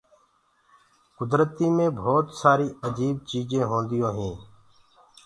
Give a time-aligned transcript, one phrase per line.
[1.17, 4.39] ڪُدرتي مي ڀوت سآري اجيب چيجينٚ هونديونٚ هينٚ۔